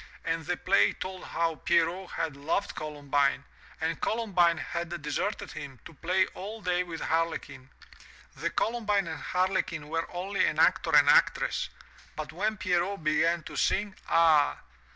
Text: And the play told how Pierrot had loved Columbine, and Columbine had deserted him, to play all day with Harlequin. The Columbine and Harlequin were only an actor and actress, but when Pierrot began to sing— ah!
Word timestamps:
And 0.25 0.47
the 0.47 0.57
play 0.57 0.93
told 0.93 1.25
how 1.25 1.57
Pierrot 1.57 2.09
had 2.13 2.35
loved 2.35 2.73
Columbine, 2.73 3.43
and 3.79 4.01
Columbine 4.01 4.57
had 4.57 4.99
deserted 4.99 5.51
him, 5.51 5.79
to 5.85 5.93
play 5.93 6.25
all 6.33 6.59
day 6.59 6.81
with 6.81 7.01
Harlequin. 7.01 7.69
The 8.35 8.49
Columbine 8.49 9.05
and 9.07 9.21
Harlequin 9.21 9.89
were 9.89 10.09
only 10.11 10.43
an 10.47 10.57
actor 10.57 10.95
and 10.95 11.07
actress, 11.07 11.69
but 12.15 12.31
when 12.33 12.57
Pierrot 12.57 13.03
began 13.03 13.43
to 13.43 13.55
sing— 13.55 13.95
ah! 14.09 14.61